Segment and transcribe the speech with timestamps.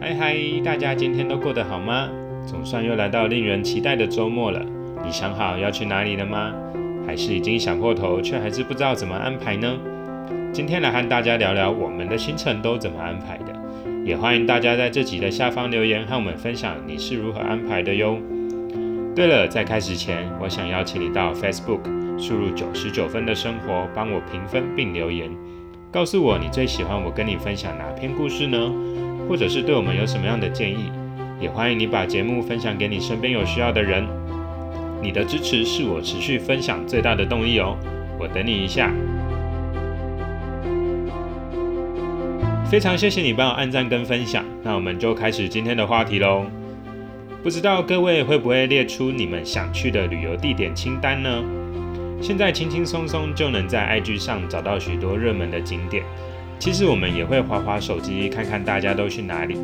[0.00, 2.08] 嗨嗨，大家今天都过得好吗？
[2.46, 4.64] 总算又来到令人期待的周末了。
[5.04, 6.52] 你想好要去哪里了吗？
[7.04, 9.76] 还是已经想破头，却还是不知道怎么安排呢？
[10.52, 13.46] 今天来和大家聊聊我们的行程都怎么安排的。
[14.04, 18.18] 也欢迎大家在这集的下方留言，和我们分享你是如何安排的哟。
[19.16, 21.80] 对了，在开始前，我想邀请你到 Facebook
[22.16, 25.28] 输入九十九分的生活，帮我评分并留言，
[25.90, 28.72] 告诉我你最喜欢我跟你分享哪篇故事呢？
[29.28, 30.90] 或者是对我们有什么样的建议？
[31.38, 34.04] 也欢迎你把节目分享给你身边有需要的人。
[35.00, 37.76] 你的支持是我持续分享最大的动力哦。
[38.18, 38.92] 我等你一下。
[42.68, 46.44] 非常谢谢你帮我按赞跟分享，那我们就开始今天的话题喽。
[47.42, 51.42] 不知道各位会不会列出你们想去的旅游地点清单呢？
[52.20, 56.02] 现在轻轻松松就能在 IG 上找到许多热门的景点。
[56.58, 59.56] 其实我们也会划划手机，看看大家都去哪里。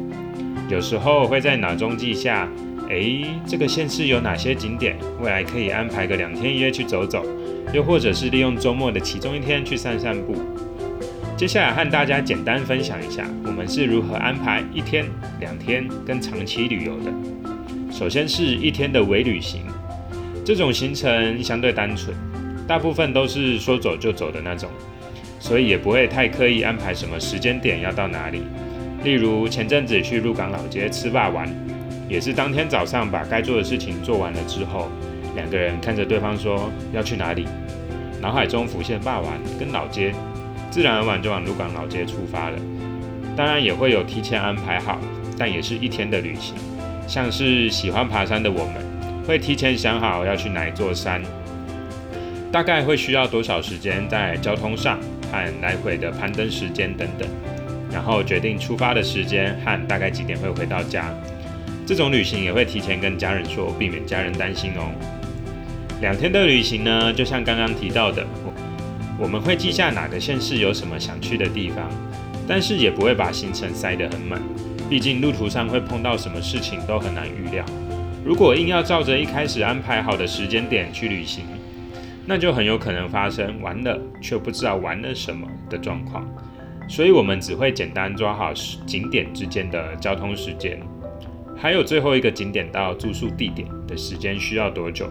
[0.69, 2.49] 有时候会在脑中记下，
[2.89, 7.27] 诶，这个县市有哪些景点，未来可以安排个两天一夜去走走，
[7.73, 10.37] 又或者是利用周末的其中一天去散散步。
[11.37, 15.05] 接下来和大家简单分享一下，我们是如何安排一天、
[15.41, 17.13] 两天跟长期旅游的。
[17.91, 19.63] 首先是一天的微旅行，
[20.45, 22.17] 这种行程相对单纯，
[22.69, 24.71] 大部分都是说走就走的那种，
[25.45, 28.45] 所以也不会太刻意安排什么时间点要到哪里。
[29.03, 31.47] 例如前阵子去鹿港老街吃霸玩，
[32.09, 34.89] 也是当天早上把该做的事情做完了之后，
[35.37, 37.47] 两个人看着对方说要去哪里，
[38.23, 40.15] 脑海中浮现霸玩跟老街。
[40.71, 42.57] 自然而然就往鹿港老街出发了，
[43.37, 44.99] 当然也会有提前安排好，
[45.39, 46.55] 但也是一天的旅行。
[47.07, 48.77] 像是喜欢爬山的我们，
[49.27, 51.21] 会提前想好要去哪一座山，
[52.51, 54.99] 大概会需要多少时间在交通上
[55.31, 57.29] 和来回的攀登时间等等，
[57.93, 61.15] 然后决定出发的时间和大概几点会回到家。
[61.87, 64.91] 这种旅行也会提前跟家人说，避免家人担心哦。
[66.01, 68.25] 两天的旅行呢，就像刚刚提到的。
[69.17, 71.89] 我们会记下哪个县市有什么想去的地方，
[72.49, 74.43] 但是也不会把行程塞得很满，
[74.91, 77.65] 毕竟路途上会碰到什么事情都很难预料。
[78.25, 81.45] 如果硬要照着一开始安排好的时间点去旅行，
[82.27, 86.27] 那就很有可能发生玩了却不知道玩了什么的状况。
[86.89, 88.53] 所以，我们只会简单抓好
[88.87, 90.81] 景点之间的交通时间，
[91.57, 95.09] 还有最后一个景点到住宿地点的时间需要多久，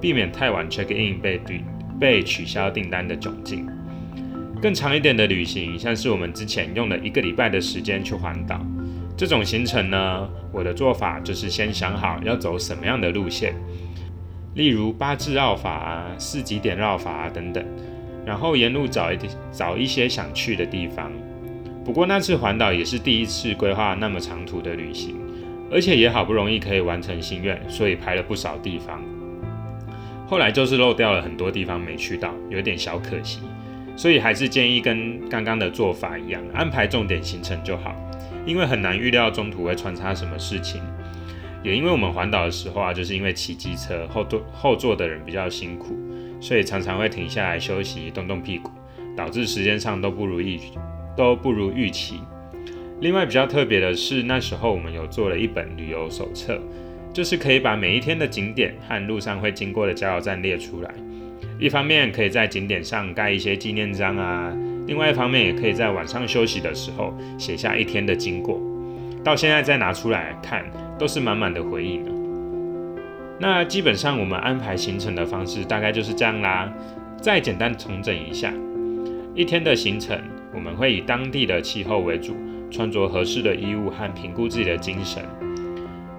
[0.00, 1.62] 避免太晚 check in 被拒。
[1.98, 3.66] 被取消订单的窘境，
[4.60, 8.60] 更长一点的旅行，像是我们之前用了一个礼拜的时间去环岛，
[9.16, 13.54] 这种行程呢，我的做法就是先想好要走什么样的路线，
[14.56, 17.62] 例如八字绕法啊、四极点绕法啊等等，
[18.24, 21.12] 然后沿路找一点找一些想去的地方。
[21.84, 25.14] 不过那次环岛也是第一次规划那么长途的旅行，
[25.70, 29.02] 而且也好不容易可以完成心愿，所以排了不少地方。
[30.26, 33.40] 后来就是漏掉了很多地方没去到，有点小可惜，
[33.94, 37.94] 所以还是建议跟刚刚的做法一样，安排重点行程就好，
[38.46, 40.80] 因为很难预料中途会穿插什么事情。
[41.66, 45.96] 也因为我们环岛的时候啊，就是因为骑机车后座后座的人比较辛苦，
[46.40, 48.70] 所以常常会停下来休息动动屁股，
[49.16, 50.60] 导致时间上都不如意
[51.16, 52.20] 都不如预期。
[53.00, 56.60] 另外比较特别的是，那时候我们有做了一本旅游手册。
[57.12, 60.94] 就是可以把每一天的景点和路上会经过的加油站列出来，
[61.58, 64.54] 一方面可以在景点上盖一些纪念章啊，
[64.86, 68.60] 另外一方面也可以在晚上休息的时候写下一天的经过，
[69.24, 70.62] 到现在再拿出来看，
[70.98, 72.10] 都是满满的回忆呢。
[73.38, 76.72] 那基本上我们安排行程的方式大概就是这样啦。
[77.20, 78.52] 再简单重整一下，
[79.34, 80.18] 一天的行程
[80.54, 82.36] 我们会以当地的气候为主，
[82.70, 85.22] 穿着合适的衣物和评估自己的精神。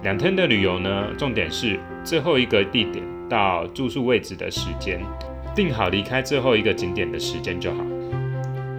[0.02, 5.00] 两天的旅游呢，重点是最后一个地点到住宿位置的时间，
[5.54, 7.84] 定好离开最后一个景点的时间就好。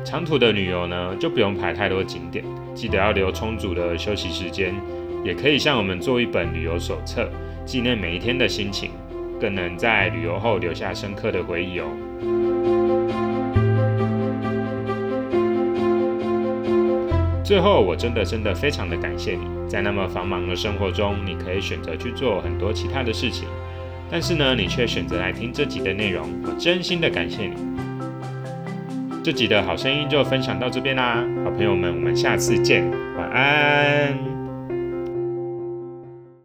[0.05, 2.43] 长途的旅游呢，就不用排太多景点，
[2.73, 4.73] 记得要留充足的休息时间，
[5.23, 7.29] 也可以像我们做一本旅游手册，
[7.65, 8.91] 纪念每一天的心情，
[9.39, 11.85] 更能在旅游后留下深刻的回忆哦。
[17.43, 23.47] 最后，我真的真的非常的感谢你，在那么繁忙的生活中，你可以选择去做很多其他的事情，
[24.11, 27.55] 但是呢，你却选择来听这集的内容，我真心的感谢你。
[29.23, 32.87] 这集的好声音就分享到这边啦，好朋友们，我们下次见，
[33.17, 34.28] 晚安。